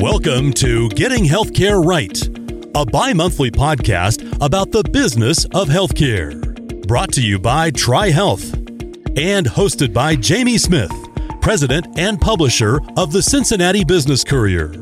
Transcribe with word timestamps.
Welcome 0.00 0.54
to 0.54 0.88
Getting 0.90 1.24
Healthcare 1.24 1.84
Right, 1.84 2.26
a 2.74 2.86
bi 2.86 3.12
monthly 3.12 3.50
podcast 3.50 4.34
about 4.40 4.70
the 4.72 4.82
business 4.84 5.44
of 5.46 5.68
healthcare. 5.68 6.40
Brought 6.86 7.12
to 7.12 7.20
you 7.20 7.38
by 7.38 7.70
TriHealth 7.70 8.54
and 9.18 9.46
hosted 9.46 9.92
by 9.92 10.16
Jamie 10.16 10.56
Smith, 10.56 10.92
President 11.42 11.86
and 11.98 12.18
Publisher 12.18 12.80
of 12.96 13.12
the 13.12 13.22
Cincinnati 13.22 13.84
Business 13.84 14.24
Courier. 14.24 14.72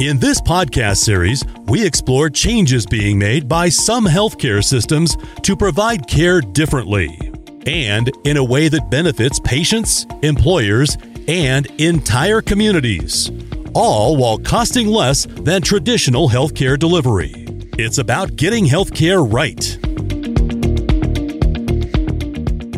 In 0.00 0.20
this 0.20 0.40
podcast 0.40 0.98
series, 0.98 1.44
we 1.64 1.84
explore 1.84 2.30
changes 2.30 2.86
being 2.86 3.18
made 3.18 3.48
by 3.48 3.68
some 3.68 4.06
healthcare 4.06 4.62
systems 4.62 5.16
to 5.42 5.56
provide 5.56 6.06
care 6.06 6.40
differently 6.40 7.31
and 7.66 8.10
in 8.24 8.36
a 8.36 8.44
way 8.44 8.68
that 8.68 8.90
benefits 8.90 9.38
patients, 9.40 10.06
employers, 10.22 10.96
and 11.28 11.66
entire 11.80 12.42
communities 12.42 13.30
all 13.74 14.16
while 14.16 14.38
costing 14.38 14.88
less 14.88 15.26
than 15.26 15.62
traditional 15.62 16.28
healthcare 16.28 16.78
delivery. 16.78 17.32
It's 17.78 17.98
about 17.98 18.36
getting 18.36 18.66
healthcare 18.66 19.26
right. 19.30 19.78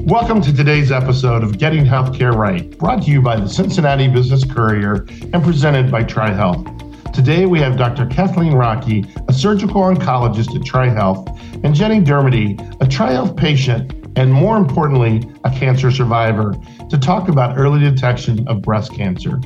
Welcome 0.07 0.43
to 0.43 0.55
today's 0.55 0.93
episode 0.93 1.43
of 1.43 1.59
Getting 1.59 1.85
Healthcare 1.85 2.35
Right, 2.35 2.77
brought 2.79 3.05
to 3.05 3.11
you 3.11 3.23
by 3.23 3.37
the 3.41 3.49
Cincinnati 3.49 4.07
Business 4.07 4.45
Courier 4.45 5.07
and 5.33 5.43
presented 5.43 5.91
by 5.91 6.05
TriHealth. 6.05 7.13
Today 7.15 7.47
we 7.47 7.59
have 7.61 7.79
Dr. 7.79 8.07
Kathleen 8.07 8.55
Raque, 8.55 9.03
a 9.29 9.33
surgical 9.33 9.81
oncologist 9.81 10.55
at 10.55 10.63
TriHealth, 10.63 11.65
and 11.65 11.75
Jenny 11.75 12.01
Dermody, 12.01 12.61
a 12.83 12.85
TriHealth 12.85 13.37
patient 13.37 14.04
and 14.17 14.33
more 14.33 14.57
importantly, 14.57 15.29
a 15.45 15.51
cancer 15.51 15.91
survivor, 15.91 16.55
to 16.89 16.99
talk 16.99 17.29
about 17.29 17.59
early 17.59 17.81
detection 17.81 18.47
of 18.49 18.63
breast 18.63 18.93
cancer. 18.93 19.41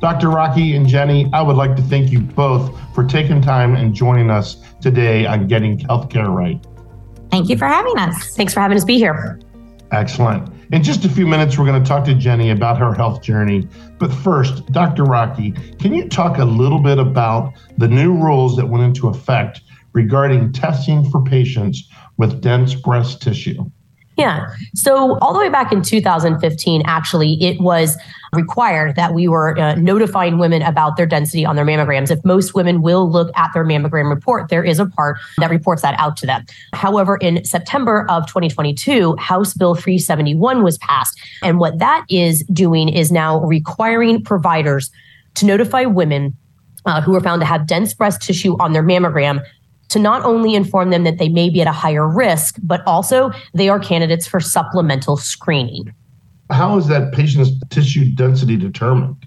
Dr. 0.00 0.30
Raque 0.30 0.76
and 0.76 0.86
Jenny, 0.86 1.28
I 1.32 1.42
would 1.42 1.56
like 1.56 1.74
to 1.76 1.82
thank 1.82 2.12
you 2.12 2.20
both 2.20 2.72
for 2.94 3.04
taking 3.04 3.42
time 3.42 3.74
and 3.74 3.92
joining 3.92 4.30
us 4.30 4.62
today 4.80 5.26
on 5.26 5.48
Getting 5.48 5.78
Healthcare 5.78 6.32
Right. 6.32 6.64
Thank 7.30 7.48
you 7.48 7.58
for 7.58 7.66
having 7.66 7.98
us. 7.98 8.36
Thanks 8.36 8.54
for 8.54 8.60
having 8.60 8.76
us 8.76 8.84
be 8.84 8.96
here. 8.96 9.40
Excellent. 9.90 10.52
In 10.72 10.82
just 10.82 11.04
a 11.04 11.08
few 11.08 11.26
minutes, 11.26 11.58
we're 11.58 11.64
going 11.64 11.82
to 11.82 11.88
talk 11.88 12.04
to 12.04 12.14
Jenny 12.14 12.50
about 12.50 12.78
her 12.78 12.94
health 12.94 13.22
journey. 13.22 13.66
But 13.98 14.12
first, 14.12 14.66
Dr. 14.66 15.04
Raque, 15.04 15.52
can 15.78 15.94
you 15.94 16.08
talk 16.08 16.38
a 16.38 16.44
little 16.44 16.80
bit 16.80 16.98
about 16.98 17.54
the 17.78 17.88
new 17.88 18.12
rules 18.12 18.54
that 18.56 18.68
went 18.68 18.84
into 18.84 19.08
effect 19.08 19.62
regarding 19.94 20.52
testing 20.52 21.10
for 21.10 21.24
patients 21.24 21.88
with 22.18 22.40
dense 22.40 22.74
breast 22.74 23.22
tissue? 23.22 23.68
Yeah. 24.18 24.52
So, 24.74 25.16
all 25.20 25.32
the 25.32 25.38
way 25.38 25.48
back 25.48 25.70
in 25.72 25.80
2015, 25.80 26.82
actually, 26.86 27.40
it 27.40 27.60
was 27.60 27.96
required 28.34 28.96
that 28.96 29.14
we 29.14 29.28
were 29.28 29.56
uh, 29.56 29.76
notifying 29.76 30.38
women 30.38 30.60
about 30.60 30.96
their 30.96 31.06
density 31.06 31.46
on 31.46 31.54
their 31.54 31.64
mammograms. 31.64 32.10
If 32.10 32.22
most 32.24 32.52
women 32.52 32.82
will 32.82 33.08
look 33.08 33.30
at 33.36 33.52
their 33.54 33.64
mammogram 33.64 34.10
report, 34.10 34.48
there 34.48 34.64
is 34.64 34.80
a 34.80 34.86
part 34.86 35.18
that 35.38 35.50
reports 35.50 35.82
that 35.82 35.94
out 36.00 36.16
to 36.18 36.26
them. 36.26 36.44
However, 36.72 37.16
in 37.18 37.44
September 37.44 38.06
of 38.10 38.26
2022, 38.26 39.14
House 39.16 39.54
Bill 39.54 39.76
371 39.76 40.64
was 40.64 40.78
passed. 40.78 41.18
And 41.44 41.60
what 41.60 41.78
that 41.78 42.04
is 42.10 42.42
doing 42.52 42.88
is 42.88 43.12
now 43.12 43.40
requiring 43.44 44.24
providers 44.24 44.90
to 45.36 45.46
notify 45.46 45.84
women 45.84 46.36
uh, 46.86 47.00
who 47.00 47.14
are 47.14 47.20
found 47.20 47.40
to 47.40 47.46
have 47.46 47.66
dense 47.66 47.94
breast 47.94 48.20
tissue 48.22 48.56
on 48.58 48.72
their 48.72 48.82
mammogram 48.82 49.44
to 49.88 49.98
not 49.98 50.24
only 50.24 50.54
inform 50.54 50.90
them 50.90 51.04
that 51.04 51.18
they 51.18 51.28
may 51.28 51.48
be 51.50 51.60
at 51.60 51.66
a 51.66 51.72
higher 51.72 52.06
risk, 52.06 52.56
but 52.62 52.82
also 52.86 53.30
they 53.54 53.68
are 53.68 53.78
candidates 53.78 54.26
for 54.26 54.40
supplemental 54.40 55.16
screening. 55.16 55.92
How 56.50 56.76
is 56.78 56.86
that 56.88 57.12
patient's 57.12 57.50
tissue 57.70 58.14
density 58.14 58.56
determined? 58.56 59.26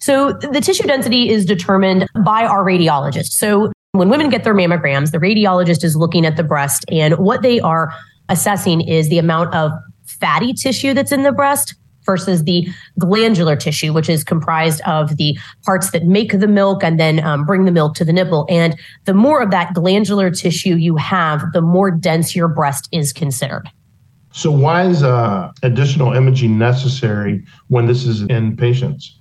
So 0.00 0.32
the 0.32 0.60
tissue 0.60 0.86
density 0.86 1.28
is 1.28 1.44
determined 1.44 2.06
by 2.24 2.44
our 2.44 2.64
radiologist. 2.64 3.32
So 3.32 3.72
when 3.92 4.08
women 4.08 4.30
get 4.30 4.44
their 4.44 4.54
mammograms, 4.54 5.12
the 5.12 5.18
radiologist 5.18 5.84
is 5.84 5.96
looking 5.96 6.26
at 6.26 6.36
the 6.36 6.44
breast 6.44 6.84
and 6.88 7.18
what 7.18 7.42
they 7.42 7.60
are 7.60 7.92
assessing 8.28 8.80
is 8.80 9.08
the 9.08 9.18
amount 9.18 9.54
of 9.54 9.72
fatty 10.04 10.52
tissue 10.52 10.94
that's 10.94 11.12
in 11.12 11.22
the 11.22 11.32
breast 11.32 11.74
versus 12.04 12.44
the 12.44 12.68
glandular 12.98 13.56
tissue, 13.56 13.92
which 13.92 14.08
is 14.08 14.24
comprised 14.24 14.80
of 14.82 15.16
the 15.16 15.38
parts 15.64 15.90
that 15.90 16.04
make 16.04 16.38
the 16.38 16.48
milk 16.48 16.82
and 16.82 16.98
then 16.98 17.22
um, 17.24 17.44
bring 17.44 17.64
the 17.64 17.72
milk 17.72 17.94
to 17.94 18.04
the 18.04 18.12
nipple. 18.12 18.46
And 18.48 18.78
the 19.04 19.14
more 19.14 19.40
of 19.42 19.50
that 19.50 19.74
glandular 19.74 20.30
tissue 20.30 20.76
you 20.76 20.96
have, 20.96 21.52
the 21.52 21.62
more 21.62 21.90
dense 21.90 22.34
your 22.34 22.48
breast 22.48 22.88
is 22.92 23.12
considered. 23.12 23.68
So, 24.32 24.50
why 24.50 24.86
is 24.86 25.02
uh, 25.02 25.52
additional 25.62 26.14
imaging 26.14 26.58
necessary 26.58 27.44
when 27.68 27.86
this 27.86 28.06
is 28.06 28.22
in 28.22 28.56
patients? 28.56 29.18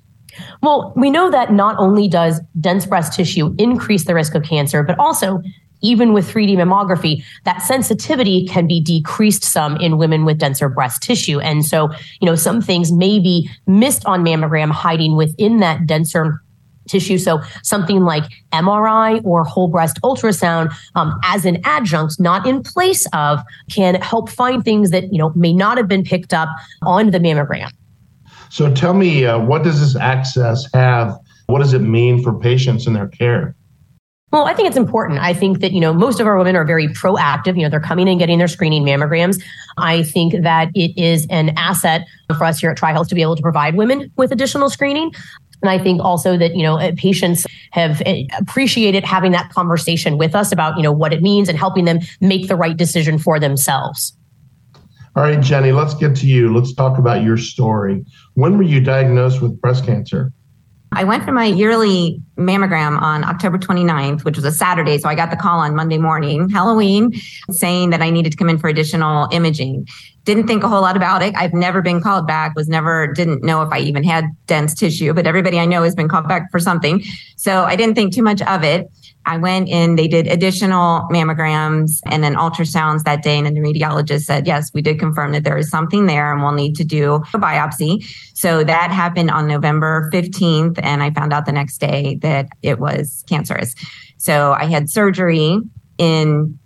Well, 0.61 0.93
we 0.95 1.09
know 1.09 1.29
that 1.29 1.51
not 1.51 1.77
only 1.77 2.07
does 2.07 2.39
dense 2.59 2.85
breast 2.85 3.13
tissue 3.13 3.53
increase 3.57 4.05
the 4.05 4.15
risk 4.15 4.35
of 4.35 4.43
cancer, 4.43 4.83
but 4.83 4.97
also 4.97 5.41
even 5.81 6.13
with 6.13 6.31
3D 6.31 6.55
mammography, 6.55 7.23
that 7.45 7.61
sensitivity 7.61 8.45
can 8.47 8.67
be 8.67 8.79
decreased 8.79 9.43
some 9.43 9.77
in 9.77 9.97
women 9.97 10.25
with 10.25 10.37
denser 10.37 10.69
breast 10.69 11.01
tissue. 11.01 11.39
And 11.39 11.65
so, 11.65 11.89
you 12.19 12.25
know, 12.25 12.35
some 12.35 12.61
things 12.61 12.91
may 12.91 13.19
be 13.19 13.49
missed 13.67 14.05
on 14.05 14.23
mammogram 14.23 14.71
hiding 14.71 15.15
within 15.15 15.59
that 15.59 15.85
denser 15.85 16.41
tissue. 16.87 17.17
So 17.17 17.39
something 17.63 18.01
like 18.01 18.23
MRI 18.51 19.23
or 19.23 19.43
whole 19.43 19.67
breast 19.67 19.99
ultrasound 20.03 20.73
um, 20.95 21.19
as 21.23 21.45
an 21.45 21.61
adjunct, 21.63 22.19
not 22.19 22.45
in 22.45 22.63
place 22.63 23.07
of, 23.13 23.39
can 23.69 23.95
help 23.95 24.29
find 24.29 24.63
things 24.63 24.91
that, 24.91 25.11
you 25.11 25.17
know, 25.17 25.31
may 25.35 25.53
not 25.53 25.77
have 25.77 25.87
been 25.87 26.03
picked 26.03 26.33
up 26.33 26.49
on 26.83 27.11
the 27.11 27.19
mammogram. 27.19 27.71
So 28.49 28.73
tell 28.73 28.93
me, 28.93 29.25
uh, 29.25 29.39
what 29.39 29.63
does 29.63 29.79
this 29.79 29.95
access 29.95 30.67
have? 30.73 31.17
What 31.47 31.59
does 31.59 31.73
it 31.73 31.79
mean 31.79 32.21
for 32.21 32.37
patients 32.37 32.85
and 32.85 32.95
their 32.95 33.07
care? 33.07 33.55
Well, 34.31 34.45
I 34.45 34.53
think 34.53 34.69
it's 34.69 34.77
important. 34.77 35.19
I 35.19 35.33
think 35.33 35.59
that, 35.59 35.73
you 35.73 35.81
know, 35.81 35.93
most 35.93 36.21
of 36.21 36.27
our 36.27 36.37
women 36.37 36.55
are 36.55 36.63
very 36.63 36.87
proactive. 36.87 37.57
You 37.57 37.63
know, 37.63 37.69
they're 37.69 37.81
coming 37.81 38.07
and 38.07 38.17
getting 38.17 38.37
their 38.37 38.47
screening 38.47 38.83
mammograms. 38.83 39.43
I 39.77 40.03
think 40.03 40.41
that 40.41 40.69
it 40.73 40.97
is 40.97 41.27
an 41.29 41.49
asset 41.57 42.07
for 42.37 42.45
us 42.45 42.59
here 42.59 42.71
at 42.71 42.77
TriHealth 42.77 43.09
to 43.09 43.15
be 43.15 43.21
able 43.21 43.35
to 43.35 43.41
provide 43.41 43.75
women 43.75 44.09
with 44.15 44.31
additional 44.31 44.69
screening. 44.69 45.11
And 45.61 45.69
I 45.69 45.77
think 45.77 46.01
also 46.01 46.37
that, 46.37 46.55
you 46.55 46.63
know, 46.63 46.79
uh, 46.79 46.93
patients 46.95 47.45
have 47.71 48.01
uh, 48.05 48.15
appreciated 48.39 49.03
having 49.03 49.33
that 49.33 49.51
conversation 49.51 50.17
with 50.17 50.33
us 50.33 50.51
about, 50.51 50.77
you 50.77 50.83
know, 50.83 50.93
what 50.93 51.13
it 51.13 51.21
means 51.21 51.49
and 51.49 51.57
helping 51.57 51.85
them 51.85 51.99
make 52.21 52.47
the 52.47 52.55
right 52.55 52.75
decision 52.75 53.19
for 53.19 53.39
themselves. 53.39 54.13
All 55.15 55.23
right, 55.23 55.41
Jenny, 55.41 55.73
let's 55.73 55.93
get 55.93 56.15
to 56.17 56.25
you. 56.25 56.53
Let's 56.55 56.73
talk 56.73 56.97
about 56.97 57.21
your 57.21 57.35
story. 57.35 58.05
When 58.35 58.57
were 58.57 58.63
you 58.63 58.79
diagnosed 58.79 59.41
with 59.41 59.59
breast 59.59 59.85
cancer? 59.85 60.31
I 60.93 61.03
went 61.03 61.23
for 61.23 61.31
my 61.31 61.45
yearly 61.45 62.21
mammogram 62.37 63.01
on 63.01 63.23
October 63.23 63.57
29th, 63.57 64.23
which 64.23 64.35
was 64.35 64.45
a 64.45 64.51
Saturday. 64.51 64.97
So 64.97 65.09
I 65.09 65.15
got 65.15 65.29
the 65.31 65.37
call 65.37 65.59
on 65.59 65.75
Monday 65.75 65.97
morning, 65.97 66.49
Halloween, 66.49 67.13
saying 67.49 67.89
that 67.91 68.01
I 68.01 68.09
needed 68.09 68.31
to 68.31 68.37
come 68.37 68.49
in 68.49 68.57
for 68.57 68.67
additional 68.67 69.27
imaging. 69.31 69.87
Didn't 70.23 70.47
think 70.47 70.63
a 70.63 70.67
whole 70.67 70.81
lot 70.81 70.95
about 70.95 71.23
it. 71.23 71.33
I've 71.35 71.53
never 71.53 71.81
been 71.81 71.99
called 71.99 72.27
back, 72.27 72.55
was 72.55 72.69
never, 72.69 73.07
didn't 73.07 73.43
know 73.43 73.63
if 73.63 73.69
I 73.71 73.79
even 73.79 74.03
had 74.03 74.25
dense 74.45 74.73
tissue, 74.73 75.13
but 75.13 75.25
everybody 75.25 75.59
I 75.59 75.65
know 75.65 75.83
has 75.83 75.95
been 75.95 76.07
called 76.07 76.27
back 76.27 76.51
for 76.51 76.59
something. 76.59 77.03
So 77.37 77.63
I 77.63 77.75
didn't 77.75 77.95
think 77.95 78.13
too 78.13 78.23
much 78.23 78.41
of 78.43 78.63
it. 78.63 78.87
I 79.25 79.37
went 79.37 79.69
in, 79.69 79.95
they 79.95 80.07
did 80.07 80.27
additional 80.27 81.07
mammograms 81.11 81.99
and 82.05 82.23
then 82.23 82.35
ultrasounds 82.35 83.03
that 83.03 83.21
day. 83.23 83.37
And 83.37 83.55
the 83.55 83.61
radiologist 83.61 84.23
said, 84.23 84.47
yes, 84.47 84.71
we 84.73 84.81
did 84.81 84.99
confirm 84.99 85.31
that 85.33 85.43
there 85.43 85.57
is 85.57 85.69
something 85.69 86.07
there 86.07 86.33
and 86.33 86.41
we'll 86.41 86.53
need 86.53 86.75
to 86.77 86.83
do 86.83 87.15
a 87.15 87.37
biopsy. 87.37 88.03
So 88.33 88.63
that 88.63 88.91
happened 88.91 89.29
on 89.29 89.47
November 89.47 90.09
15th. 90.11 90.79
And 90.81 91.03
I 91.03 91.11
found 91.11 91.33
out 91.33 91.45
the 91.45 91.51
next 91.51 91.77
day 91.77 92.15
that 92.21 92.49
it 92.61 92.79
was 92.79 93.23
cancerous. 93.27 93.75
So 94.17 94.53
I 94.53 94.65
had 94.65 94.89
surgery 94.89 95.59
in 95.97 96.57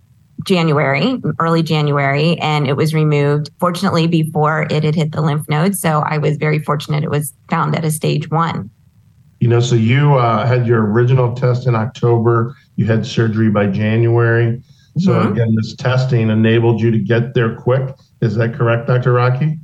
January, 0.45 1.21
early 1.39 1.63
January, 1.63 2.37
and 2.39 2.67
it 2.67 2.75
was 2.75 2.93
removed, 2.93 3.49
fortunately, 3.59 4.07
before 4.07 4.67
it 4.69 4.83
had 4.83 4.95
hit 4.95 5.11
the 5.11 5.21
lymph 5.21 5.47
nodes. 5.49 5.79
So 5.81 6.01
I 6.01 6.17
was 6.17 6.37
very 6.37 6.59
fortunate 6.59 7.03
it 7.03 7.09
was 7.09 7.33
found 7.49 7.75
at 7.75 7.85
a 7.85 7.91
stage 7.91 8.29
one. 8.29 8.69
You 9.39 9.47
know, 9.47 9.59
so 9.59 9.75
you 9.75 10.15
uh, 10.15 10.45
had 10.45 10.67
your 10.67 10.85
original 10.85 11.33
test 11.33 11.67
in 11.67 11.75
October, 11.75 12.55
you 12.75 12.85
had 12.85 13.05
surgery 13.05 13.49
by 13.49 13.67
January. 13.67 14.61
So 14.97 15.11
mm-hmm. 15.11 15.33
again, 15.33 15.55
this 15.55 15.75
testing 15.75 16.29
enabled 16.29 16.81
you 16.81 16.89
to 16.91 16.99
get 16.99 17.33
there 17.33 17.55
quick. 17.55 17.95
Is 18.21 18.35
that 18.35 18.53
correct, 18.53 18.87
Dr. 18.87 19.13
Raque? 19.13 19.57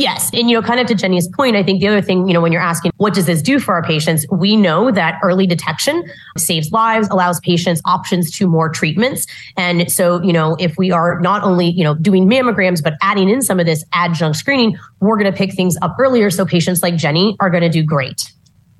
Yes. 0.00 0.30
And, 0.32 0.48
you 0.48 0.58
know, 0.58 0.66
kind 0.66 0.80
of 0.80 0.86
to 0.86 0.94
Jenny's 0.94 1.28
point, 1.28 1.56
I 1.56 1.62
think 1.62 1.82
the 1.82 1.88
other 1.88 2.00
thing, 2.00 2.26
you 2.26 2.32
know, 2.32 2.40
when 2.40 2.52
you're 2.52 2.62
asking, 2.62 2.90
what 2.96 3.12
does 3.12 3.26
this 3.26 3.42
do 3.42 3.60
for 3.60 3.74
our 3.74 3.82
patients? 3.82 4.24
We 4.30 4.56
know 4.56 4.90
that 4.90 5.20
early 5.22 5.46
detection 5.46 6.10
saves 6.38 6.72
lives, 6.72 7.06
allows 7.10 7.38
patients 7.40 7.82
options 7.84 8.30
to 8.38 8.46
more 8.46 8.70
treatments. 8.70 9.26
And 9.58 9.92
so, 9.92 10.22
you 10.22 10.32
know, 10.32 10.56
if 10.58 10.78
we 10.78 10.90
are 10.90 11.20
not 11.20 11.42
only, 11.42 11.66
you 11.66 11.84
know, 11.84 11.94
doing 11.96 12.26
mammograms, 12.26 12.82
but 12.82 12.94
adding 13.02 13.28
in 13.28 13.42
some 13.42 13.60
of 13.60 13.66
this 13.66 13.84
adjunct 13.92 14.38
screening, 14.38 14.78
we're 15.00 15.18
going 15.18 15.30
to 15.30 15.36
pick 15.36 15.52
things 15.52 15.76
up 15.82 15.96
earlier. 15.98 16.30
So 16.30 16.46
patients 16.46 16.82
like 16.82 16.96
Jenny 16.96 17.36
are 17.38 17.50
going 17.50 17.62
to 17.62 17.68
do 17.68 17.82
great. 17.82 18.32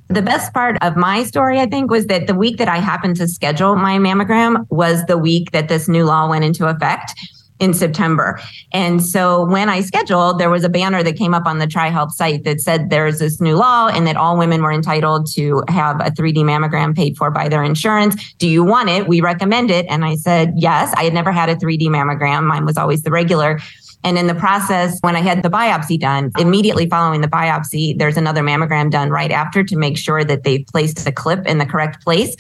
The 0.08 0.22
best 0.22 0.55
part 0.55 0.78
of 0.81 0.96
my 0.96 1.25
story, 1.25 1.61
I 1.61 1.67
think, 1.67 1.90
was 1.90 2.06
that 2.06 2.28
the 2.28 2.34
week 2.34 2.56
that 2.56 2.69
I 2.69 2.78
happened 2.78 3.17
to 3.17 3.28
schedule 3.28 3.76
my 3.76 3.99
mammogram 3.99 4.67
was 4.70 5.05
the 5.05 5.19
week 5.19 5.50
that 5.50 5.69
this 5.69 5.87
new 5.87 6.06
law 6.06 6.31
went 6.31 6.44
into 6.44 6.67
effect. 6.67 7.12
In 7.61 7.75
September. 7.75 8.41
And 8.73 9.05
so 9.05 9.45
when 9.45 9.69
I 9.69 9.83
scheduled, 9.83 10.41
there 10.41 10.51
was 10.51 10.65
a 10.65 10.69
banner 10.69 11.03
that 11.03 11.17
came 11.17 11.35
up 11.35 11.47
on 11.47 11.59
the 11.59 11.67
TriHealth 11.67 12.12
site 12.12 12.45
that 12.45 12.61
said 12.61 12.91
there's 12.91 13.19
this 13.19 13.41
new 13.41 13.55
law 13.55 13.89
and 13.89 14.07
that 14.07 14.17
all 14.17 14.37
women 14.39 14.62
were 14.62 14.73
entitled 14.73 15.31
to 15.35 15.62
have 15.69 16.01
a 16.01 16.11
3D 16.11 16.39
mammogram 16.39 16.97
paid 16.97 17.17
for 17.17 17.31
by 17.31 17.49
their 17.49 17.62
insurance. 17.62 18.33
Do 18.35 18.49
you 18.49 18.65
want 18.65 18.89
it? 18.89 19.07
We 19.07 19.21
recommend 19.21 19.71
it. 19.71 19.87
And 19.89 20.05
I 20.05 20.17
said, 20.17 20.55
yes. 20.57 20.93
I 20.97 21.05
had 21.05 21.15
never 21.15 21.31
had 21.31 21.51
a 21.51 21.57
3D 21.57 21.83
mammogram. 21.83 22.45
Mine 22.45 22.65
was 22.65 22.79
always 22.79 23.03
the 23.03 23.11
regular. 23.11 23.61
And 24.03 24.17
in 24.17 24.27
the 24.27 24.35
process, 24.35 24.99
when 25.03 25.15
I 25.15 25.21
had 25.21 25.43
the 25.43 25.51
biopsy 25.51 26.01
done, 26.01 26.33
immediately 26.39 26.89
following 26.89 27.21
the 27.21 27.29
biopsy, 27.29 27.99
there's 27.99 28.17
another 28.17 28.43
mammogram 28.43 28.91
done 28.91 29.11
right 29.11 29.31
after 29.31 29.63
to 29.63 29.77
make 29.77 29.99
sure 29.99 30.25
that 30.25 30.43
they've 30.43 30.67
placed 30.67 31.05
the 31.05 31.13
clip 31.13 31.47
in 31.47 31.59
the 31.59 31.67
correct 31.67 32.03
place. 32.03 32.35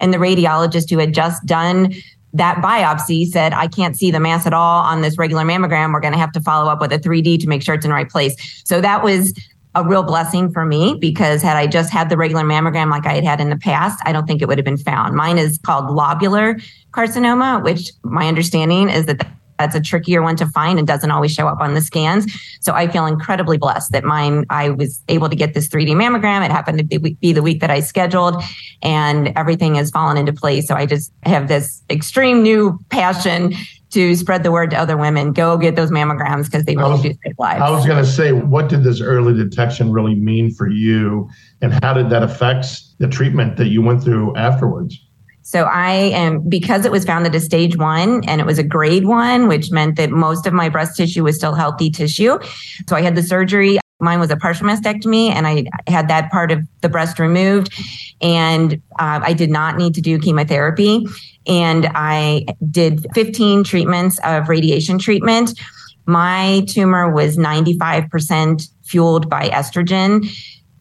And 0.00 0.12
the 0.12 0.18
radiologist 0.18 0.90
who 0.90 0.98
had 0.98 1.14
just 1.14 1.44
done 1.46 1.94
that 2.34 2.56
biopsy 2.58 3.26
said, 3.26 3.52
I 3.52 3.66
can't 3.66 3.96
see 3.96 4.10
the 4.10 4.20
mass 4.20 4.46
at 4.46 4.52
all 4.52 4.82
on 4.82 5.00
this 5.00 5.16
regular 5.18 5.44
mammogram. 5.44 5.92
We're 5.92 6.00
going 6.00 6.12
to 6.12 6.18
have 6.18 6.32
to 6.32 6.40
follow 6.40 6.70
up 6.70 6.80
with 6.80 6.92
a 6.92 6.98
3D 6.98 7.40
to 7.40 7.48
make 7.48 7.62
sure 7.62 7.74
it's 7.74 7.84
in 7.84 7.90
the 7.90 7.94
right 7.94 8.08
place. 8.08 8.62
So 8.64 8.80
that 8.80 9.02
was 9.02 9.32
a 9.74 9.84
real 9.84 10.02
blessing 10.02 10.50
for 10.52 10.64
me 10.64 10.96
because 10.98 11.42
had 11.42 11.56
I 11.56 11.66
just 11.66 11.90
had 11.92 12.08
the 12.08 12.16
regular 12.16 12.42
mammogram 12.42 12.90
like 12.90 13.06
I 13.06 13.14
had 13.14 13.24
had 13.24 13.40
in 13.40 13.50
the 13.50 13.56
past, 13.56 14.00
I 14.04 14.12
don't 14.12 14.26
think 14.26 14.42
it 14.42 14.48
would 14.48 14.58
have 14.58 14.64
been 14.64 14.76
found. 14.76 15.14
Mine 15.14 15.38
is 15.38 15.58
called 15.58 15.86
lobular 15.86 16.62
carcinoma, 16.92 17.62
which 17.62 17.92
my 18.02 18.26
understanding 18.26 18.88
is 18.88 19.06
that 19.06 19.26
that's 19.58 19.74
a 19.74 19.80
trickier 19.80 20.22
one 20.22 20.36
to 20.36 20.46
find 20.46 20.78
and 20.78 20.86
doesn't 20.86 21.10
always 21.10 21.32
show 21.32 21.48
up 21.48 21.60
on 21.60 21.74
the 21.74 21.80
scans. 21.80 22.32
So 22.60 22.72
I 22.72 22.88
feel 22.88 23.06
incredibly 23.06 23.58
blessed 23.58 23.92
that 23.92 24.04
mine, 24.04 24.44
I 24.50 24.70
was 24.70 25.02
able 25.08 25.28
to 25.28 25.36
get 25.36 25.54
this 25.54 25.68
3D 25.68 25.90
mammogram. 25.90 26.44
It 26.44 26.50
happened 26.50 26.78
to 26.78 26.98
be 27.00 27.32
the 27.32 27.42
week 27.42 27.60
that 27.60 27.70
I 27.70 27.80
scheduled 27.80 28.42
and 28.82 29.32
everything 29.36 29.74
has 29.74 29.90
fallen 29.90 30.16
into 30.16 30.32
place. 30.32 30.68
So 30.68 30.74
I 30.74 30.86
just 30.86 31.12
have 31.24 31.48
this 31.48 31.82
extreme 31.90 32.42
new 32.42 32.78
passion 32.90 33.54
to 33.90 34.14
spread 34.14 34.42
the 34.42 34.52
word 34.52 34.70
to 34.70 34.76
other 34.76 34.96
women. 34.96 35.32
Go 35.32 35.56
get 35.56 35.74
those 35.74 35.90
mammograms 35.90 36.44
because 36.44 36.64
they 36.64 36.76
really 36.76 36.90
was, 36.90 37.02
do 37.02 37.14
save 37.24 37.38
lives. 37.38 37.62
I 37.62 37.70
was 37.70 37.86
going 37.86 38.04
to 38.04 38.10
say, 38.10 38.32
what 38.32 38.68
did 38.68 38.84
this 38.84 39.00
early 39.00 39.32
detection 39.32 39.90
really 39.92 40.14
mean 40.14 40.52
for 40.52 40.68
you? 40.68 41.28
And 41.62 41.72
how 41.82 41.94
did 41.94 42.10
that 42.10 42.22
affect 42.22 42.66
the 42.98 43.08
treatment 43.08 43.56
that 43.56 43.68
you 43.68 43.80
went 43.80 44.02
through 44.02 44.36
afterwards? 44.36 45.02
So 45.42 45.64
I 45.64 45.92
am, 45.92 46.46
because 46.48 46.84
it 46.84 46.92
was 46.92 47.04
found 47.04 47.26
at 47.26 47.34
a 47.34 47.40
stage 47.40 47.76
one 47.76 48.22
and 48.28 48.40
it 48.40 48.46
was 48.46 48.58
a 48.58 48.62
grade 48.62 49.06
one, 49.06 49.48
which 49.48 49.70
meant 49.70 49.96
that 49.96 50.10
most 50.10 50.46
of 50.46 50.52
my 50.52 50.68
breast 50.68 50.96
tissue 50.96 51.24
was 51.24 51.36
still 51.36 51.54
healthy 51.54 51.90
tissue. 51.90 52.38
So 52.86 52.96
I 52.96 53.00
had 53.00 53.16
the 53.16 53.22
surgery. 53.22 53.78
Mine 54.00 54.20
was 54.20 54.30
a 54.30 54.36
partial 54.36 54.66
mastectomy 54.66 55.30
and 55.30 55.46
I 55.46 55.64
had 55.86 56.08
that 56.08 56.30
part 56.30 56.52
of 56.52 56.60
the 56.82 56.88
breast 56.88 57.18
removed 57.18 57.72
and 58.20 58.74
uh, 58.98 59.20
I 59.22 59.32
did 59.32 59.50
not 59.50 59.76
need 59.76 59.94
to 59.94 60.00
do 60.00 60.18
chemotherapy. 60.18 61.06
And 61.46 61.88
I 61.94 62.44
did 62.70 63.06
15 63.14 63.64
treatments 63.64 64.20
of 64.24 64.48
radiation 64.48 64.98
treatment. 64.98 65.58
My 66.06 66.64
tumor 66.68 67.10
was 67.10 67.36
95% 67.36 68.68
fueled 68.84 69.28
by 69.28 69.48
estrogen. 69.48 70.28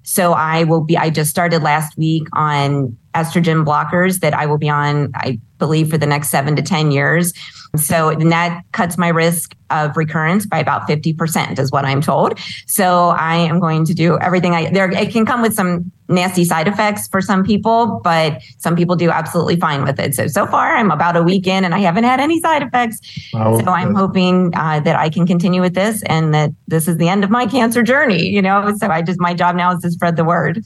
So 0.03 0.33
I 0.33 0.63
will 0.63 0.83
be, 0.83 0.97
I 0.97 1.09
just 1.09 1.29
started 1.29 1.63
last 1.63 1.97
week 1.97 2.27
on 2.33 2.97
estrogen 3.17 3.65
blockers 3.65 4.19
that 4.19 4.33
I 4.33 4.45
will 4.45 4.57
be 4.57 4.69
on, 4.69 5.11
I 5.15 5.39
believe, 5.57 5.89
for 5.89 5.97
the 5.97 6.05
next 6.05 6.29
seven 6.29 6.55
to 6.55 6.61
10 6.61 6.91
years. 6.91 7.33
So 7.75 8.15
that 8.15 8.63
cuts 8.71 8.97
my 8.97 9.09
risk 9.09 9.55
of 9.69 9.97
recurrence 9.97 10.45
by 10.45 10.59
about 10.59 10.87
50% 10.87 11.59
is 11.59 11.71
what 11.71 11.85
I'm 11.85 12.01
told. 12.01 12.39
So 12.65 13.09
I 13.09 13.35
am 13.35 13.59
going 13.59 13.85
to 13.85 13.93
do 13.93 14.17
everything 14.19 14.53
I 14.53 14.69
there 14.71 14.89
it 14.89 15.11
can 15.11 15.25
come 15.25 15.41
with 15.41 15.53
some 15.53 15.91
nasty 16.07 16.45
side 16.45 16.69
effects 16.69 17.07
for 17.09 17.21
some 17.21 17.43
people, 17.43 17.99
but 18.03 18.41
some 18.59 18.75
people 18.77 18.95
do 18.95 19.09
absolutely 19.09 19.57
fine 19.57 19.83
with 19.83 19.99
it. 19.99 20.15
So 20.15 20.27
so 20.27 20.45
far 20.47 20.77
I'm 20.77 20.89
about 20.89 21.17
a 21.17 21.23
week 21.23 21.47
in 21.47 21.65
and 21.65 21.75
I 21.75 21.79
haven't 21.79 22.05
had 22.05 22.19
any 22.21 22.39
side 22.39 22.63
effects. 22.63 22.99
Oh, 23.33 23.59
so 23.59 23.71
I'm 23.71 23.93
hoping 23.93 24.53
uh, 24.55 24.79
that 24.81 24.95
I 24.95 25.09
can 25.09 25.27
continue 25.27 25.61
with 25.61 25.75
this 25.75 26.01
and 26.03 26.33
that 26.33 26.51
this 26.67 26.87
is 26.87 26.97
the 26.97 27.09
end 27.09 27.23
of 27.25 27.29
my 27.29 27.45
cancer 27.45 27.83
journey, 27.83 28.27
you 28.27 28.41
know. 28.41 28.73
So 28.77 28.87
I 28.87 29.01
just 29.01 29.19
my 29.19 29.33
job 29.33 29.55
now 29.55 29.75
is 29.75 29.81
to 29.81 29.91
spread 29.91 30.15
the 30.15 30.23
word. 30.23 30.63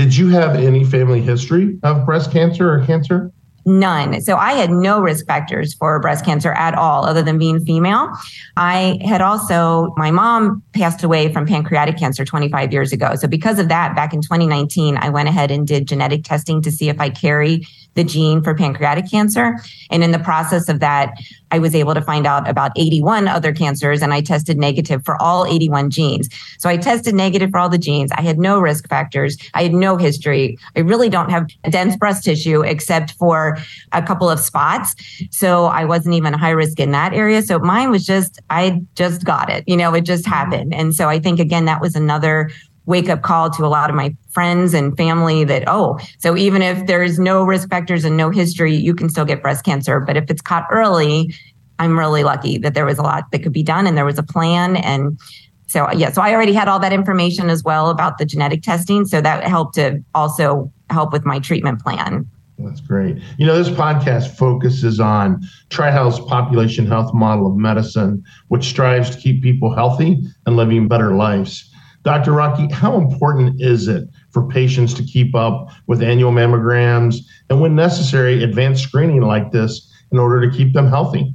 Did 0.00 0.16
you 0.16 0.30
have 0.30 0.56
any 0.56 0.82
family 0.82 1.20
history 1.20 1.78
of 1.82 2.06
breast 2.06 2.32
cancer 2.32 2.72
or 2.72 2.86
cancer? 2.86 3.30
None. 3.66 4.22
So 4.22 4.36
I 4.36 4.54
had 4.54 4.70
no 4.70 5.02
risk 5.02 5.26
factors 5.26 5.74
for 5.74 6.00
breast 6.00 6.24
cancer 6.24 6.52
at 6.52 6.74
all, 6.74 7.04
other 7.04 7.20
than 7.20 7.36
being 7.36 7.62
female. 7.66 8.08
I 8.56 8.98
had 9.04 9.20
also, 9.20 9.92
my 9.98 10.10
mom 10.10 10.62
passed 10.72 11.04
away 11.04 11.30
from 11.30 11.46
pancreatic 11.46 11.98
cancer 11.98 12.24
25 12.24 12.72
years 12.72 12.92
ago. 12.92 13.14
So 13.14 13.28
because 13.28 13.58
of 13.58 13.68
that, 13.68 13.94
back 13.94 14.14
in 14.14 14.22
2019, 14.22 14.96
I 14.96 15.10
went 15.10 15.28
ahead 15.28 15.50
and 15.50 15.66
did 15.66 15.86
genetic 15.86 16.24
testing 16.24 16.62
to 16.62 16.70
see 16.70 16.88
if 16.88 16.98
I 16.98 17.10
carry 17.10 17.66
the 17.94 18.04
gene 18.04 18.42
for 18.42 18.54
pancreatic 18.54 19.10
cancer. 19.10 19.58
And 19.90 20.04
in 20.04 20.12
the 20.12 20.18
process 20.18 20.68
of 20.68 20.80
that, 20.80 21.14
I 21.50 21.58
was 21.58 21.74
able 21.74 21.94
to 21.94 22.00
find 22.00 22.26
out 22.26 22.48
about 22.48 22.72
81 22.76 23.26
other 23.26 23.52
cancers 23.52 24.02
and 24.02 24.12
I 24.12 24.20
tested 24.20 24.56
negative 24.56 25.04
for 25.04 25.20
all 25.20 25.46
81 25.46 25.90
genes. 25.90 26.28
So 26.58 26.68
I 26.68 26.76
tested 26.76 27.14
negative 27.14 27.50
for 27.50 27.58
all 27.58 27.68
the 27.68 27.78
genes. 27.78 28.12
I 28.12 28.22
had 28.22 28.38
no 28.38 28.60
risk 28.60 28.88
factors. 28.88 29.36
I 29.54 29.64
had 29.64 29.72
no 29.72 29.96
history. 29.96 30.56
I 30.76 30.80
really 30.80 31.08
don't 31.08 31.30
have 31.30 31.48
dense 31.68 31.96
breast 31.96 32.24
tissue 32.24 32.62
except 32.62 33.12
for 33.12 33.58
a 33.92 34.02
couple 34.02 34.30
of 34.30 34.38
spots. 34.38 34.94
So 35.30 35.64
I 35.66 35.84
wasn't 35.84 36.14
even 36.14 36.32
high 36.32 36.50
risk 36.50 36.78
in 36.78 36.92
that 36.92 37.12
area. 37.12 37.42
So 37.42 37.58
mine 37.58 37.90
was 37.90 38.06
just, 38.06 38.38
I 38.50 38.80
just 38.94 39.24
got 39.24 39.50
it. 39.50 39.64
You 39.66 39.76
know, 39.76 39.92
it 39.94 40.02
just 40.02 40.24
mm-hmm. 40.24 40.32
happened. 40.32 40.74
And 40.74 40.94
so 40.94 41.08
I 41.08 41.18
think, 41.18 41.40
again, 41.40 41.64
that 41.64 41.80
was 41.80 41.96
another 41.96 42.50
wake 42.86 43.08
up 43.08 43.22
call 43.22 43.50
to 43.50 43.64
a 43.64 43.68
lot 43.68 43.90
of 43.90 43.96
my 43.96 44.14
friends 44.32 44.74
and 44.74 44.96
family 44.96 45.44
that, 45.44 45.64
oh, 45.66 45.98
so 46.18 46.36
even 46.36 46.62
if 46.62 46.86
there's 46.86 47.18
no 47.18 47.44
risk 47.44 47.68
factors 47.68 48.04
and 48.04 48.16
no 48.16 48.30
history, 48.30 48.74
you 48.74 48.94
can 48.94 49.08
still 49.08 49.24
get 49.24 49.42
breast 49.42 49.64
cancer. 49.64 50.00
But 50.00 50.16
if 50.16 50.30
it's 50.30 50.42
caught 50.42 50.66
early, 50.70 51.34
I'm 51.78 51.98
really 51.98 52.24
lucky 52.24 52.58
that 52.58 52.74
there 52.74 52.84
was 52.84 52.98
a 52.98 53.02
lot 53.02 53.30
that 53.32 53.42
could 53.42 53.52
be 53.52 53.62
done 53.62 53.86
and 53.86 53.96
there 53.96 54.04
was 54.04 54.18
a 54.18 54.22
plan. 54.22 54.76
And 54.76 55.18
so, 55.66 55.90
yeah, 55.92 56.10
so 56.12 56.20
I 56.20 56.34
already 56.34 56.52
had 56.52 56.68
all 56.68 56.78
that 56.80 56.92
information 56.92 57.48
as 57.48 57.64
well 57.64 57.90
about 57.90 58.18
the 58.18 58.24
genetic 58.24 58.62
testing. 58.62 59.06
So 59.06 59.20
that 59.20 59.44
helped 59.44 59.74
to 59.76 60.02
also 60.14 60.72
help 60.90 61.12
with 61.12 61.24
my 61.24 61.38
treatment 61.38 61.80
plan. 61.80 62.28
That's 62.58 62.80
great. 62.80 63.16
You 63.38 63.46
know, 63.46 63.56
this 63.56 63.70
podcast 63.70 64.36
focuses 64.36 65.00
on 65.00 65.42
TriHealth's 65.70 66.20
population 66.20 66.86
health 66.86 67.14
model 67.14 67.46
of 67.46 67.56
medicine, 67.56 68.22
which 68.48 68.64
strives 68.64 69.10
to 69.10 69.16
keep 69.16 69.42
people 69.42 69.74
healthy 69.74 70.22
and 70.44 70.56
living 70.56 70.88
better 70.88 71.14
lives. 71.14 71.70
Dr. 72.02 72.32
Raque, 72.32 72.70
how 72.70 72.96
important 72.96 73.60
is 73.60 73.88
it 73.88 74.08
for 74.30 74.46
patients 74.48 74.94
to 74.94 75.02
keep 75.02 75.34
up 75.34 75.70
with 75.86 76.02
annual 76.02 76.32
mammograms 76.32 77.16
and, 77.48 77.60
when 77.60 77.74
necessary, 77.74 78.42
advanced 78.42 78.82
screening 78.82 79.20
like 79.22 79.50
this 79.52 79.92
in 80.12 80.18
order 80.18 80.48
to 80.48 80.56
keep 80.56 80.72
them 80.72 80.88
healthy? 80.88 81.34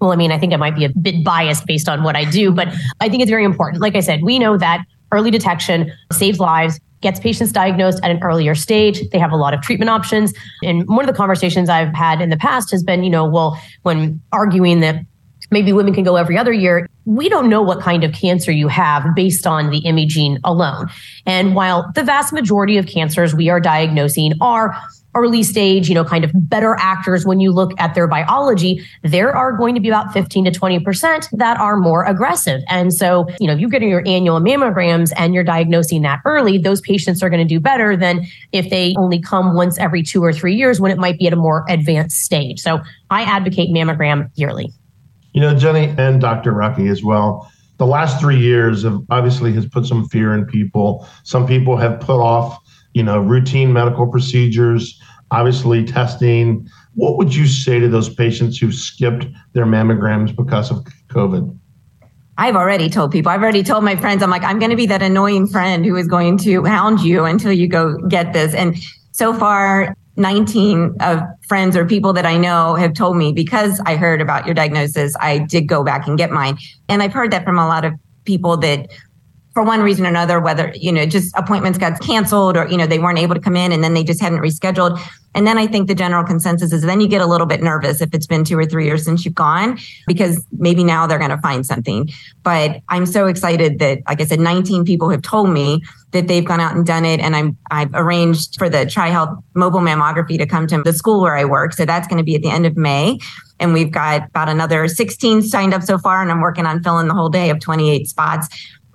Well, 0.00 0.12
I 0.12 0.16
mean, 0.16 0.32
I 0.32 0.38
think 0.38 0.54
I 0.54 0.56
might 0.56 0.74
be 0.74 0.84
a 0.84 0.88
bit 0.88 1.22
biased 1.24 1.66
based 1.66 1.88
on 1.88 2.02
what 2.02 2.16
I 2.16 2.24
do, 2.24 2.50
but 2.50 2.68
I 3.00 3.08
think 3.08 3.22
it's 3.22 3.30
very 3.30 3.44
important. 3.44 3.82
Like 3.82 3.96
I 3.96 4.00
said, 4.00 4.22
we 4.22 4.38
know 4.38 4.56
that 4.56 4.84
early 5.12 5.30
detection 5.30 5.92
saves 6.10 6.38
lives, 6.38 6.80
gets 7.02 7.20
patients 7.20 7.52
diagnosed 7.52 8.00
at 8.02 8.10
an 8.10 8.22
earlier 8.22 8.54
stage. 8.54 9.00
They 9.10 9.18
have 9.18 9.32
a 9.32 9.36
lot 9.36 9.54
of 9.54 9.62
treatment 9.62 9.90
options. 9.90 10.32
And 10.62 10.86
one 10.86 11.00
of 11.00 11.06
the 11.06 11.16
conversations 11.16 11.68
I've 11.68 11.94
had 11.94 12.20
in 12.20 12.30
the 12.30 12.36
past 12.36 12.70
has 12.72 12.82
been, 12.82 13.02
you 13.02 13.10
know, 13.10 13.26
well, 13.26 13.60
when 13.82 14.20
arguing 14.32 14.80
that 14.80 15.04
maybe 15.50 15.72
women 15.72 15.94
can 15.94 16.04
go 16.04 16.16
every 16.16 16.36
other 16.36 16.52
year. 16.52 16.88
We 17.04 17.28
don't 17.28 17.48
know 17.48 17.62
what 17.62 17.80
kind 17.80 18.04
of 18.04 18.12
cancer 18.12 18.52
you 18.52 18.68
have 18.68 19.04
based 19.14 19.46
on 19.46 19.70
the 19.70 19.78
imaging 19.78 20.38
alone. 20.44 20.88
And 21.26 21.54
while 21.54 21.90
the 21.94 22.02
vast 22.02 22.32
majority 22.32 22.76
of 22.76 22.86
cancers 22.86 23.34
we 23.34 23.48
are 23.48 23.60
diagnosing 23.60 24.34
are 24.40 24.76
early 25.14 25.42
stage, 25.42 25.88
you 25.88 25.94
know, 25.94 26.04
kind 26.04 26.24
of 26.24 26.30
better 26.34 26.76
actors 26.78 27.26
when 27.26 27.40
you 27.40 27.50
look 27.50 27.72
at 27.78 27.94
their 27.94 28.06
biology, 28.06 28.86
there 29.02 29.34
are 29.34 29.56
going 29.56 29.74
to 29.74 29.80
be 29.80 29.88
about 29.88 30.12
15 30.12 30.44
to 30.44 30.50
20% 30.50 31.28
that 31.32 31.58
are 31.58 31.76
more 31.76 32.04
aggressive. 32.04 32.62
And 32.68 32.94
so, 32.94 33.26
you 33.40 33.46
know, 33.46 33.54
you're 33.54 33.70
getting 33.70 33.88
your 33.88 34.06
annual 34.06 34.40
mammograms 34.40 35.12
and 35.16 35.34
you're 35.34 35.44
diagnosing 35.44 36.02
that 36.02 36.20
early, 36.24 36.58
those 36.58 36.80
patients 36.80 37.22
are 37.22 37.30
going 37.30 37.46
to 37.46 37.54
do 37.54 37.60
better 37.60 37.96
than 37.96 38.24
if 38.52 38.70
they 38.70 38.94
only 38.96 39.20
come 39.20 39.54
once 39.54 39.78
every 39.78 40.02
two 40.02 40.22
or 40.22 40.32
three 40.32 40.54
years 40.54 40.80
when 40.80 40.92
it 40.92 40.98
might 40.98 41.18
be 41.18 41.26
at 41.26 41.32
a 41.32 41.36
more 41.36 41.64
advanced 41.68 42.20
stage. 42.20 42.60
So 42.60 42.80
I 43.10 43.22
advocate 43.22 43.70
mammogram 43.70 44.30
yearly. 44.36 44.72
You 45.32 45.40
know, 45.40 45.54
Jenny 45.54 45.94
and 45.98 46.20
Dr. 46.20 46.52
Raque 46.52 46.88
as 46.88 47.02
well. 47.02 47.50
The 47.78 47.86
last 47.86 48.20
three 48.20 48.38
years 48.38 48.82
have 48.82 49.00
obviously 49.10 49.52
has 49.54 49.66
put 49.66 49.86
some 49.86 50.08
fear 50.08 50.34
in 50.34 50.44
people. 50.44 51.06
Some 51.24 51.46
people 51.46 51.76
have 51.76 52.00
put 52.00 52.20
off, 52.20 52.58
you 52.92 53.02
know, 53.02 53.20
routine 53.20 53.72
medical 53.72 54.06
procedures, 54.06 55.00
obviously 55.30 55.84
testing. 55.84 56.68
What 56.94 57.16
would 57.16 57.34
you 57.34 57.46
say 57.46 57.78
to 57.78 57.88
those 57.88 58.12
patients 58.12 58.58
who've 58.58 58.74
skipped 58.74 59.26
their 59.52 59.64
mammograms 59.64 60.34
because 60.34 60.70
of 60.70 60.84
COVID? 61.08 61.56
I've 62.36 62.56
already 62.56 62.88
told 62.88 63.12
people, 63.12 63.30
I've 63.30 63.42
already 63.42 63.62
told 63.62 63.84
my 63.84 63.96
friends, 63.96 64.22
I'm 64.22 64.30
like, 64.30 64.42
I'm 64.42 64.58
going 64.58 64.70
to 64.70 64.76
be 64.76 64.86
that 64.86 65.02
annoying 65.02 65.46
friend 65.46 65.84
who 65.84 65.94
is 65.96 66.06
going 66.06 66.38
to 66.38 66.64
hound 66.64 67.00
you 67.00 67.24
until 67.24 67.52
you 67.52 67.68
go 67.68 67.98
get 68.08 68.32
this. 68.32 68.54
And 68.54 68.76
so 69.12 69.34
far, 69.34 69.94
19 70.20 70.96
of 71.00 71.20
friends 71.48 71.76
or 71.76 71.84
people 71.84 72.12
that 72.12 72.26
I 72.26 72.36
know 72.36 72.74
have 72.74 72.94
told 72.94 73.16
me 73.16 73.32
because 73.32 73.80
I 73.86 73.96
heard 73.96 74.20
about 74.20 74.46
your 74.46 74.54
diagnosis, 74.54 75.16
I 75.18 75.38
did 75.38 75.62
go 75.62 75.82
back 75.82 76.06
and 76.06 76.16
get 76.16 76.30
mine. 76.30 76.58
And 76.88 77.02
I've 77.02 77.12
heard 77.12 77.32
that 77.32 77.44
from 77.44 77.58
a 77.58 77.66
lot 77.66 77.84
of 77.84 77.94
people 78.24 78.56
that 78.58 78.88
for 79.52 79.64
one 79.64 79.80
reason 79.82 80.06
or 80.06 80.08
another, 80.08 80.38
whether, 80.40 80.72
you 80.76 80.92
know, 80.92 81.06
just 81.06 81.36
appointments 81.36 81.78
got 81.78 82.00
canceled 82.00 82.56
or, 82.56 82.68
you 82.68 82.76
know, 82.76 82.86
they 82.86 82.98
weren't 82.98 83.18
able 83.18 83.34
to 83.34 83.40
come 83.40 83.56
in 83.56 83.72
and 83.72 83.82
then 83.82 83.94
they 83.94 84.04
just 84.04 84.20
hadn't 84.20 84.38
rescheduled. 84.38 85.00
And 85.34 85.46
then 85.46 85.58
I 85.58 85.66
think 85.66 85.86
the 85.86 85.94
general 85.94 86.24
consensus 86.24 86.72
is 86.72 86.82
then 86.82 87.00
you 87.00 87.08
get 87.08 87.20
a 87.20 87.26
little 87.26 87.46
bit 87.46 87.62
nervous 87.62 88.00
if 88.00 88.12
it's 88.14 88.26
been 88.26 88.44
two 88.44 88.58
or 88.58 88.66
three 88.66 88.84
years 88.84 89.04
since 89.04 89.24
you've 89.24 89.34
gone, 89.34 89.78
because 90.06 90.44
maybe 90.52 90.82
now 90.82 91.06
they're 91.06 91.18
going 91.18 91.30
to 91.30 91.38
find 91.38 91.64
something. 91.64 92.08
But 92.42 92.80
I'm 92.88 93.06
so 93.06 93.26
excited 93.26 93.78
that, 93.78 94.00
like 94.08 94.20
I 94.20 94.24
said, 94.24 94.40
19 94.40 94.84
people 94.84 95.08
have 95.10 95.22
told 95.22 95.50
me 95.50 95.82
that 96.12 96.26
they've 96.26 96.44
gone 96.44 96.58
out 96.58 96.74
and 96.74 96.84
done 96.84 97.04
it. 97.04 97.20
And 97.20 97.36
I'm, 97.36 97.56
I've 97.70 97.94
arranged 97.94 98.56
for 98.58 98.68
the 98.68 98.78
TriHealth 98.78 99.40
mobile 99.54 99.80
mammography 99.80 100.36
to 100.38 100.46
come 100.46 100.66
to 100.68 100.82
the 100.82 100.92
school 100.92 101.20
where 101.20 101.36
I 101.36 101.44
work. 101.44 101.72
So 101.74 101.84
that's 101.84 102.08
going 102.08 102.18
to 102.18 102.24
be 102.24 102.34
at 102.34 102.42
the 102.42 102.50
end 102.50 102.66
of 102.66 102.76
May. 102.76 103.18
And 103.60 103.72
we've 103.72 103.92
got 103.92 104.26
about 104.28 104.48
another 104.48 104.88
16 104.88 105.42
signed 105.42 105.74
up 105.74 105.82
so 105.82 105.98
far. 105.98 106.22
And 106.22 106.30
I'm 106.32 106.40
working 106.40 106.66
on 106.66 106.82
filling 106.82 107.06
the 107.06 107.14
whole 107.14 107.28
day 107.28 107.50
of 107.50 107.60
28 107.60 108.08
spots. 108.08 108.48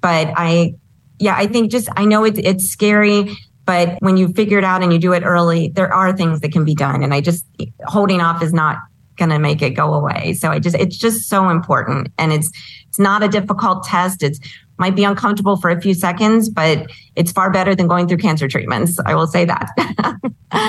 But 0.05 0.33
I, 0.37 0.75
yeah, 1.19 1.35
I 1.35 1.47
think 1.47 1.71
just, 1.71 1.89
I 1.95 2.05
know 2.05 2.23
it's, 2.23 2.39
it's 2.39 2.69
scary 2.69 3.35
but 3.65 3.97
when 3.99 4.15
you 4.17 4.29
figure 4.29 4.59
it 4.59 4.63
out 4.63 4.83
and 4.83 4.93
you 4.93 4.99
do 4.99 5.13
it 5.13 5.23
early, 5.23 5.69
there 5.69 5.91
are 5.91 6.15
things 6.15 6.41
that 6.41 6.51
can 6.51 6.65
be 6.65 6.75
done. 6.75 7.03
And 7.03 7.13
I 7.13 7.21
just 7.21 7.45
holding 7.85 8.21
off 8.21 8.43
is 8.43 8.53
not 8.53 8.77
going 9.17 9.29
to 9.29 9.39
make 9.39 9.61
it 9.61 9.71
go 9.71 9.93
away. 9.93 10.33
So 10.33 10.51
I 10.51 10.59
just, 10.59 10.75
it's 10.75 10.97
just 10.97 11.29
so 11.29 11.49
important. 11.49 12.09
And 12.17 12.31
it's, 12.31 12.51
it's 12.87 12.99
not 12.99 13.23
a 13.23 13.27
difficult 13.27 13.83
test. 13.83 14.21
It's 14.21 14.39
might 14.77 14.95
be 14.95 15.03
uncomfortable 15.05 15.55
for 15.55 15.69
a 15.69 15.79
few 15.79 15.93
seconds, 15.93 16.49
but 16.49 16.91
it's 17.15 17.31
far 17.31 17.49
better 17.49 17.75
than 17.75 17.87
going 17.87 18.07
through 18.07 18.17
cancer 18.17 18.47
treatments. 18.47 18.99
I 19.05 19.15
will 19.15 19.27
say 19.27 19.45
that. 19.45 19.69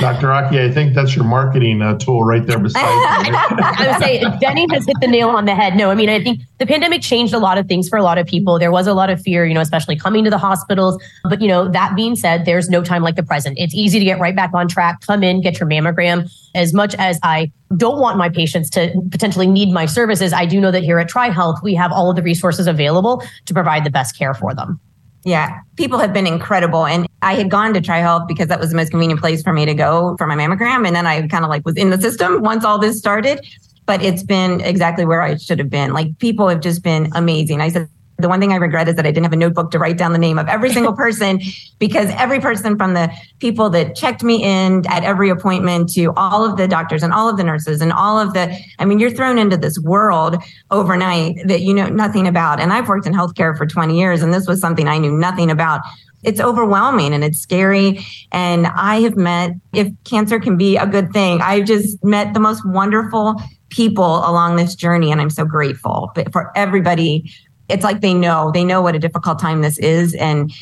Dr. 0.01 0.29
Raque, 0.29 0.65
I 0.65 0.71
think 0.71 0.95
that's 0.95 1.17
your 1.17 1.25
marketing 1.25 1.83
uh, 1.83 1.99
tool 1.99 2.23
right 2.23 2.47
there 2.47 2.59
beside 2.59 2.83
you. 3.27 3.33
I 3.35 3.89
would 3.89 4.03
say 4.03 4.23
Jenny 4.41 4.67
has 4.71 4.87
hit 4.87 4.97
the 5.01 5.09
nail 5.09 5.31
on 5.31 5.45
the 5.45 5.55
head. 5.55 5.77
No, 5.77 5.91
I 5.91 5.95
mean, 5.95 6.09
I 6.09 6.23
think 6.23 6.41
the 6.59 6.67
pandemic 6.67 7.03
changed 7.03 7.35
a 7.35 7.39
lot 7.39 7.59
of 7.59 7.67
things 7.69 7.89
for 7.89 7.99
a 7.99 8.03
lot 8.03 8.19
of 8.19 8.27
people. 8.27 8.59
There 8.59 8.71
was 8.71 8.87
a 8.87 8.95
lot 8.95 9.11
of 9.11 9.21
fear, 9.21 9.45
you 9.45 9.55
know, 9.55 9.61
especially 9.61 9.97
coming 9.97 10.25
to 10.25 10.31
the 10.31 10.39
hospitals. 10.39 11.03
But, 11.25 11.43
you 11.43 11.49
know, 11.49 11.69
that 11.69 11.95
being 11.95 12.17
said, 12.17 12.45
there's 12.45 12.69
no 12.69 12.83
time 12.83 13.03
like 13.03 13.17
the 13.17 13.23
present. 13.23 13.59
It's 13.59 13.75
easy 13.75 13.99
to 13.99 14.05
get 14.05 14.19
right 14.19 14.35
back 14.35 14.53
on 14.55 14.69
track, 14.69 15.01
come 15.07 15.23
in, 15.23 15.41
get 15.41 15.61
your 15.61 15.69
mammogram. 15.69 16.31
As 16.55 16.73
much 16.73 16.95
as 16.95 17.19
I 17.23 17.53
don't 17.77 18.01
want 18.01 18.17
my 18.17 18.29
patients 18.29 18.71
to 18.71 18.93
potentially 19.11 19.47
need 19.47 19.71
my 19.73 19.87
services, 19.87 20.33
I 20.33 20.47
do 20.47 20.61
know 20.61 20.71
that 20.71 20.83
here 20.83 20.99
at 20.99 21.11
TriHealth, 21.11 21.63
we 21.63 21.75
have 21.75 21.93
all 21.93 22.11
of 22.11 22.17
the 22.17 22.23
resources 22.23 22.67
available 22.67 23.23
to 23.45 23.55
provide 23.55 23.85
the 23.85 23.91
best 23.91 24.17
care 24.17 24.33
for 24.33 24.55
them. 24.55 24.81
Yeah, 25.25 25.59
people 25.77 25.99
have 25.99 26.13
been 26.13 26.27
incredible. 26.27 26.87
And 26.87 27.09
I 27.21 27.35
had 27.35 27.51
gone 27.51 27.75
to 27.75 27.81
TriHealth 27.81 28.29
because 28.29 28.47
that 28.47 28.61
was 28.61 28.71
the 28.71 28.77
most 28.77 28.91
convenient 28.91 29.21
place 29.21 29.43
for 29.43 29.53
me 29.53 29.67
to 29.67 29.75
go 29.75 30.17
for 30.17 30.27
my 30.27 30.37
mammogram. 30.37 30.87
And 30.87 30.95
then 30.95 31.05
I 31.05 31.27
kind 31.27 31.45
of 31.45 31.51
like 31.51 31.67
was 31.67 31.77
in 31.77 31.91
the 31.91 32.01
system 32.01 32.43
once 32.43 32.65
all 32.65 32.79
this 32.79 32.97
started. 32.97 33.45
But 33.87 34.03
it's 34.03 34.23
been 34.23 34.61
exactly 34.61 35.05
where 35.05 35.23
I 35.23 35.37
should 35.37 35.59
have 35.59 35.71
been. 35.71 35.93
Like 35.93 36.19
people 36.19 36.49
have 36.49 36.61
just 36.61 36.83
been 36.83 37.09
amazing. 37.15 37.61
I 37.61 37.69
said 37.69 37.89
the 38.19 38.29
one 38.29 38.41
thing 38.41 38.53
I 38.53 38.57
regret 38.57 38.89
is 38.89 38.95
that 38.97 39.07
I 39.07 39.11
didn't 39.11 39.25
have 39.25 39.33
a 39.33 39.37
notebook 39.37 39.71
to 39.73 39.79
write 39.79 39.99
down 39.99 40.13
the 40.13 40.19
name 40.19 40.39
of 40.39 40.49
every 40.49 40.73
single 40.73 40.93
person 40.97 41.41
because 41.79 42.09
every 42.13 42.41
person 42.41 42.79
from 42.79 42.95
the 42.95 43.13
people 43.41 43.69
that 43.71 43.95
checked 43.95 44.23
me 44.23 44.43
in 44.43 44.87
at 44.89 45.05
every 45.05 45.29
appointment 45.29 45.93
to 45.95 46.13
all 46.17 46.45
of 46.45 46.57
the 46.57 46.67
doctors 46.67 47.03
and 47.03 47.13
all 47.13 47.29
of 47.29 47.37
the 47.37 47.45
nurses 47.45 47.81
and 47.83 47.93
all 47.93 48.19
of 48.19 48.33
the, 48.33 48.57
I 48.79 48.85
mean, 48.87 48.99
you're 48.99 49.11
thrown 49.11 49.39
into 49.39 49.57
this 49.57 49.79
world 49.79 50.37
overnight 50.71 51.37
that 51.47 51.61
you 51.61 51.75
know 51.75 51.89
nothing 51.89 52.27
about. 52.27 52.59
And 52.59 52.73
I've 52.73 52.89
worked 52.89 53.07
in 53.07 53.13
healthcare 53.13 53.57
for 53.57 53.67
20 53.67 53.99
years 53.99 54.23
and 54.23 54.33
this 54.33 54.47
was 54.47 54.61
something 54.61 54.89
I 54.89 54.99
knew 54.99 55.13
nothing 55.13 55.51
about. 55.51 55.83
It's 56.27 56.41
overwhelming 56.41 57.15
and 57.15 57.25
it's 57.25 57.39
scary. 57.39 58.05
And 58.33 58.67
I 58.67 59.01
have 59.01 59.17
met, 59.17 59.53
if 59.73 59.89
cancer 60.05 60.39
can 60.39 60.57
be 60.57 60.77
a 60.77 60.87
good 60.87 61.13
thing, 61.13 61.41
I've 61.41 61.65
just 61.65 62.05
met 62.05 62.35
the 62.35 62.41
most 62.41 62.67
wonderful 62.67 63.41
people 63.71 64.19
along 64.19 64.57
this 64.57 64.75
journey. 64.75 65.11
And 65.11 65.21
I'm 65.21 65.31
so 65.31 65.45
grateful 65.45 66.11
but 66.15 66.33
for 66.33 66.51
everybody 66.57 67.31
it's 67.69 67.85
like 67.85 68.01
they 68.01 68.15
know 68.15 68.51
they 68.53 68.65
know 68.65 68.83
what 68.83 68.95
a 68.95 68.99
difficult 68.99 69.39
time 69.39 69.63
this 69.63 69.79
is 69.79 70.15
and 70.15 70.53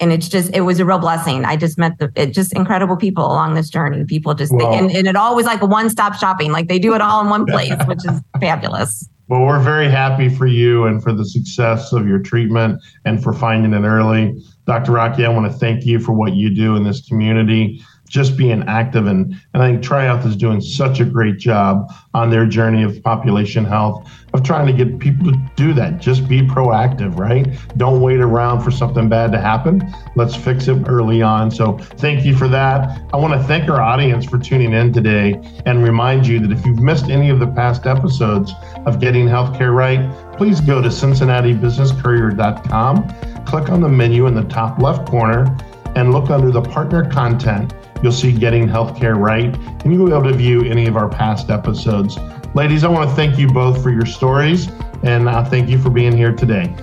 and 0.00 0.12
it's 0.12 0.28
just 0.28 0.54
it 0.54 0.62
was 0.62 0.80
a 0.80 0.84
real 0.84 0.98
blessing 0.98 1.44
i 1.44 1.56
just 1.56 1.78
met 1.78 1.98
the 1.98 2.10
it, 2.16 2.32
just 2.32 2.52
incredible 2.54 2.96
people 2.96 3.24
along 3.24 3.54
this 3.54 3.70
journey 3.70 4.04
people 4.04 4.34
just 4.34 4.52
wow. 4.52 4.72
and, 4.72 4.90
and 4.90 5.06
it 5.06 5.16
always 5.16 5.46
like 5.46 5.60
a 5.62 5.66
one-stop 5.66 6.14
shopping 6.14 6.52
like 6.52 6.68
they 6.68 6.78
do 6.78 6.94
it 6.94 7.00
all 7.00 7.20
in 7.22 7.28
one 7.28 7.46
place 7.46 7.74
which 7.86 8.04
is 8.04 8.20
fabulous 8.40 9.08
well 9.28 9.42
we're 9.42 9.60
very 9.60 9.88
happy 9.88 10.28
for 10.28 10.46
you 10.46 10.84
and 10.84 11.02
for 11.02 11.12
the 11.12 11.24
success 11.24 11.92
of 11.92 12.06
your 12.06 12.18
treatment 12.18 12.80
and 13.04 13.22
for 13.22 13.32
finding 13.32 13.72
it 13.72 13.86
early 13.86 14.36
dr 14.66 14.90
Raque 14.90 15.20
i 15.20 15.28
want 15.28 15.50
to 15.50 15.58
thank 15.58 15.84
you 15.84 15.98
for 15.98 16.12
what 16.12 16.34
you 16.34 16.54
do 16.54 16.76
in 16.76 16.84
this 16.84 17.06
community 17.06 17.82
just 18.08 18.36
being 18.36 18.62
active 18.68 19.06
and 19.06 19.34
and 19.52 19.62
I 19.62 19.70
think 19.70 19.82
TriHealth 19.82 20.26
is 20.26 20.36
doing 20.36 20.60
such 20.60 21.00
a 21.00 21.04
great 21.04 21.38
job 21.38 21.92
on 22.14 22.30
their 22.30 22.46
journey 22.46 22.82
of 22.82 23.00
population 23.02 23.64
health 23.64 24.10
of 24.32 24.42
trying 24.42 24.66
to 24.66 24.72
get 24.72 24.98
people 24.98 25.30
to 25.32 25.50
do 25.56 25.72
that. 25.74 25.98
Just 25.98 26.26
be 26.28 26.42
proactive, 26.42 27.18
right? 27.18 27.46
Don't 27.76 28.00
wait 28.02 28.20
around 28.20 28.62
for 28.62 28.70
something 28.70 29.08
bad 29.08 29.32
to 29.32 29.40
happen. 29.40 29.82
Let's 30.14 30.36
fix 30.36 30.68
it 30.68 30.86
early 30.88 31.22
on. 31.22 31.50
So 31.50 31.78
thank 31.78 32.24
you 32.24 32.36
for 32.36 32.46
that. 32.48 33.02
I 33.12 33.16
want 33.16 33.32
to 33.32 33.42
thank 33.46 33.70
our 33.70 33.80
audience 33.80 34.26
for 34.26 34.38
tuning 34.38 34.74
in 34.74 34.92
today 34.92 35.40
and 35.64 35.82
remind 35.82 36.26
you 36.26 36.38
that 36.40 36.52
if 36.52 36.66
you've 36.66 36.82
missed 36.82 37.06
any 37.06 37.30
of 37.30 37.40
the 37.40 37.46
past 37.46 37.86
episodes 37.86 38.52
of 38.84 39.00
Getting 39.00 39.26
Healthcare 39.26 39.74
Right, 39.74 40.12
please 40.36 40.60
go 40.60 40.82
to 40.82 40.88
cincinnatibusinesscourier.com, 40.88 43.08
click 43.46 43.70
on 43.70 43.80
the 43.80 43.88
menu 43.88 44.26
in 44.26 44.34
the 44.34 44.44
top 44.44 44.78
left 44.80 45.08
corner 45.08 45.56
and 45.94 46.12
look 46.12 46.30
under 46.30 46.50
the 46.50 46.62
partner 46.62 47.08
content 47.10 47.72
You'll 48.02 48.12
see 48.12 48.32
Getting 48.32 48.68
Healthcare 48.68 49.16
Right, 49.16 49.54
and 49.84 49.92
you'll 49.92 50.06
be 50.06 50.12
able 50.12 50.24
to 50.24 50.32
view 50.32 50.64
any 50.64 50.86
of 50.86 50.96
our 50.96 51.08
past 51.08 51.50
episodes. 51.50 52.18
Ladies, 52.54 52.84
I 52.84 52.88
want 52.88 53.08
to 53.08 53.16
thank 53.16 53.38
you 53.38 53.48
both 53.48 53.82
for 53.82 53.90
your 53.90 54.06
stories, 54.06 54.68
and 55.02 55.28
uh, 55.28 55.44
thank 55.44 55.68
you 55.68 55.78
for 55.78 55.90
being 55.90 56.16
here 56.16 56.32
today. 56.32 56.74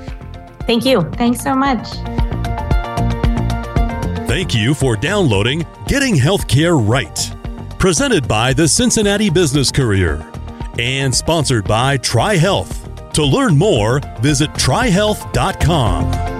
Thank 0.61 0.85
you. 0.85 1.01
Thanks 1.11 1.41
so 1.41 1.55
much. 1.55 1.87
Thank 4.27 4.55
you 4.55 4.73
for 4.73 4.95
downloading 4.95 5.65
Getting 5.87 6.15
Healthcare 6.15 6.77
Right, 6.77 7.31
presented 7.77 8.27
by 8.27 8.53
the 8.53 8.67
Cincinnati 8.67 9.29
Business 9.29 9.71
Courier 9.71 10.29
and 10.79 11.13
sponsored 11.13 11.65
by 11.65 11.99
TriHealth. 11.99 13.11
To 13.13 13.23
learn 13.23 13.55
more, 13.55 13.99
visit 14.21 14.49
trihealth.com. 14.53 16.32